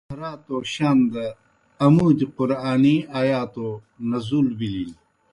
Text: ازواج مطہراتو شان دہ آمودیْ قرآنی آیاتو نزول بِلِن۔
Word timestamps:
ازواج 0.03 0.09
مطہراتو 0.09 0.55
شان 0.73 0.97
دہ 1.11 1.25
آمودیْ 1.85 2.25
قرآنی 2.37 2.95
آیاتو 3.19 3.67
نزول 4.09 4.47
بِلِن۔ 4.57 4.91